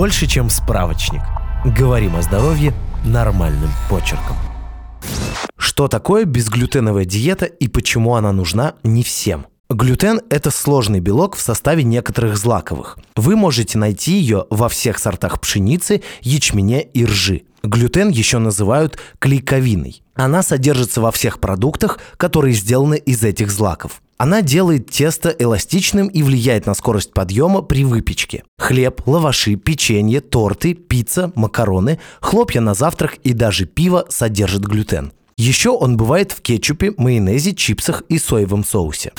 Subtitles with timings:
[0.00, 1.20] больше, чем справочник.
[1.62, 2.72] Говорим о здоровье
[3.04, 4.34] нормальным почерком.
[5.58, 9.44] Что такое безглютеновая диета и почему она нужна не всем?
[9.68, 12.96] Глютен– это сложный белок в составе некоторых злаковых.
[13.14, 17.42] Вы можете найти ее во всех сортах пшеницы, ячменя и ржи.
[17.62, 20.02] Глютен еще называют клейковиной.
[20.14, 24.00] Она содержится во всех продуктах, которые сделаны из этих злаков.
[24.20, 28.44] Она делает тесто эластичным и влияет на скорость подъема при выпечке.
[28.58, 35.12] Хлеб, лаваши, печенье, торты, пицца, макароны, хлопья на завтрак и даже пиво содержат глютен.
[35.38, 39.12] Еще он бывает в кетчупе, майонезе, чипсах и соевом соусе.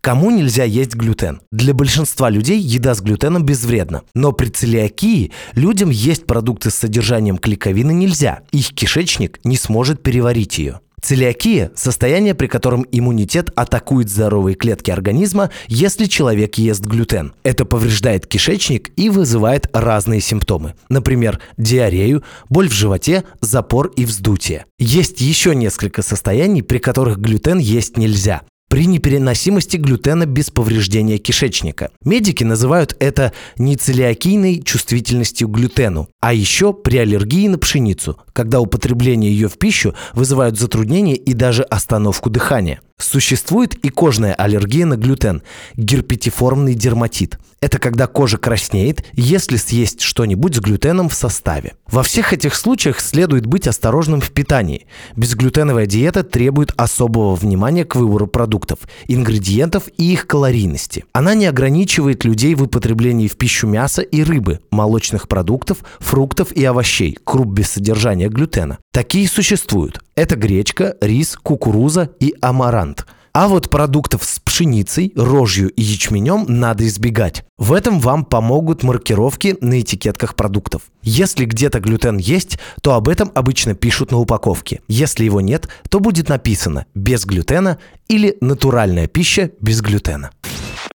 [0.00, 1.40] Кому нельзя есть глютен?
[1.50, 4.02] Для большинства людей еда с глютеном безвредна.
[4.14, 8.42] Но при целиакии людям есть продукты с содержанием клейковины нельзя.
[8.52, 10.78] Их кишечник не сможет переварить ее.
[11.02, 17.34] Целиакия– состояние, при котором иммунитет атакует здоровые клетки организма, если человек ест глютен.
[17.42, 20.74] Это повреждает кишечник и вызывает разные симптомы.
[20.88, 24.64] Например, диарею, боль в животе, запор и вздутие.
[24.78, 28.42] Есть еще несколько состояний, при которых глютен есть нельзя
[28.76, 31.92] при непереносимости глютена без повреждения кишечника.
[32.04, 39.32] Медики называют это нецелиакийной чувствительностью к глютену, а еще при аллергии на пшеницу, когда употребление
[39.32, 42.82] ее в пищу вызывает затруднения и даже остановку дыхания.
[42.98, 45.42] Существует и кожная аллергия на глютен–
[45.76, 47.38] герпетиформный дерматит.
[47.60, 51.74] Это когда кожа краснеет, если съесть что-нибудь с глютеном в составе.
[51.86, 54.86] Во всех этих случаях следует быть осторожным в питании.
[55.14, 61.04] Безглютеновая диета требует особого внимания к выбору продуктов, ингредиентов и их калорийности.
[61.12, 66.64] Она не ограничивает людей в употреблении в пищу мяса и рыбы, молочных продуктов, фруктов и
[66.64, 68.78] овощей, круп без содержания глютена.
[68.90, 70.00] Такие существуют.
[70.16, 73.06] Это гречка, рис, кукуруза и амарант.
[73.34, 77.44] А вот продуктов с пшеницей, рожью и ячменем надо избегать.
[77.58, 80.84] В этом вам помогут маркировки на этикетках продуктов.
[81.02, 84.80] Если где-то глютен есть, то об этом обычно пишут на упаковке.
[84.88, 87.76] Если его нет, то будет написано «без глютена»
[88.08, 90.30] или «натуральная пища без глютена».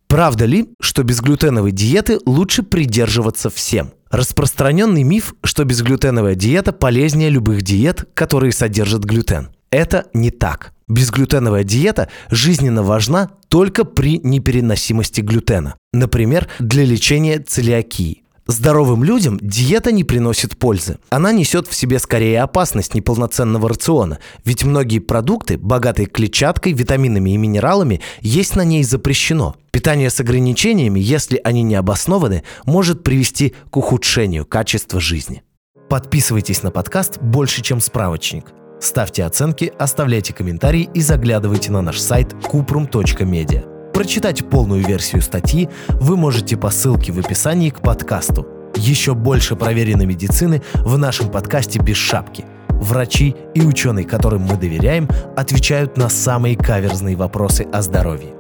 [0.08, 3.94] Правда ли, что безглютеновой диеты лучше придерживаться всем?
[4.12, 9.50] Распространенный миф, что безглютеновая диета полезнее любых диет, которые содержат глютен.
[9.70, 10.74] Это не так.
[10.88, 15.76] Безглютеновая диета жизненно важна только при непереносимости глютена.
[15.92, 18.24] Например, для лечения целиакии.
[18.48, 21.00] Здоровым людям диета не приносит пользы.
[21.10, 27.38] Она несет в себе скорее опасность неполноценного рациона, ведь многие продукты, богатые клетчаткой, витаминами и
[27.38, 29.58] минералами, есть на ней запрещено.
[29.78, 35.44] Питание с ограничениями, если они не обоснованы, может привести к ухудшению качества жизни.
[35.88, 38.46] Подписывайтесь на подкаст «Больше, чем справочник».
[38.82, 43.92] Ставьте оценки, оставляйте комментарии и заглядывайте на наш сайт kuprum.media.
[43.92, 45.70] Прочитать полную версию статьи
[46.02, 48.48] вы можете по ссылке в описании к подкасту.
[48.76, 52.46] Еще больше проверенной медицины в нашем подкасте «Без шапки».
[52.70, 58.34] Врачи и ученые, которым мы доверяем, отвечают на самые каверзные вопросы о здоровье.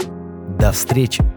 [0.59, 1.36] До встречи!